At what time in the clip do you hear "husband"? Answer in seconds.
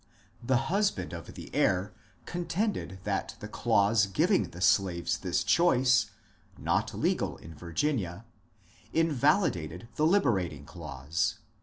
0.73-1.13